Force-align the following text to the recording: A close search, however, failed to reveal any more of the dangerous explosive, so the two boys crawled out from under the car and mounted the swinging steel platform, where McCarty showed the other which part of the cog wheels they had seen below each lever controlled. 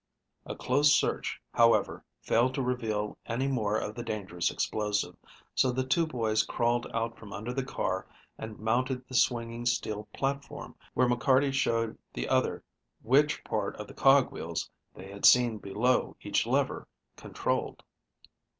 A 0.47 0.55
close 0.55 0.91
search, 0.91 1.39
however, 1.53 2.03
failed 2.23 2.55
to 2.55 2.63
reveal 2.63 3.19
any 3.27 3.47
more 3.47 3.77
of 3.77 3.93
the 3.93 4.01
dangerous 4.01 4.49
explosive, 4.49 5.15
so 5.53 5.71
the 5.71 5.85
two 5.85 6.07
boys 6.07 6.41
crawled 6.41 6.87
out 6.91 7.15
from 7.19 7.31
under 7.31 7.53
the 7.53 7.63
car 7.63 8.07
and 8.35 8.57
mounted 8.57 9.07
the 9.07 9.13
swinging 9.13 9.63
steel 9.67 10.07
platform, 10.11 10.73
where 10.95 11.07
McCarty 11.07 11.53
showed 11.53 11.99
the 12.13 12.27
other 12.27 12.63
which 13.03 13.43
part 13.43 13.75
of 13.75 13.85
the 13.85 13.93
cog 13.93 14.31
wheels 14.31 14.71
they 14.95 15.11
had 15.11 15.23
seen 15.23 15.59
below 15.59 16.15
each 16.21 16.47
lever 16.47 16.87
controlled. 17.15 17.83